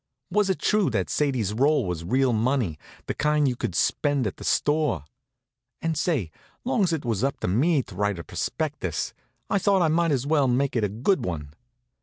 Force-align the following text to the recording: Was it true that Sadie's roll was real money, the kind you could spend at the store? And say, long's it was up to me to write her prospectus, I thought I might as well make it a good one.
Was 0.31 0.49
it 0.49 0.57
true 0.57 0.89
that 0.89 1.11
Sadie's 1.11 1.53
roll 1.53 1.85
was 1.85 2.03
real 2.03 2.33
money, 2.33 2.79
the 3.05 3.13
kind 3.13 3.47
you 3.47 3.55
could 3.55 3.75
spend 3.75 4.25
at 4.25 4.37
the 4.37 4.43
store? 4.43 5.05
And 5.79 5.95
say, 5.95 6.31
long's 6.65 6.91
it 6.91 7.05
was 7.05 7.23
up 7.23 7.39
to 7.41 7.47
me 7.47 7.83
to 7.83 7.93
write 7.93 8.17
her 8.17 8.23
prospectus, 8.23 9.13
I 9.47 9.59
thought 9.59 9.83
I 9.83 9.89
might 9.89 10.09
as 10.11 10.25
well 10.25 10.47
make 10.47 10.75
it 10.75 10.83
a 10.83 10.89
good 10.89 11.23
one. 11.23 11.53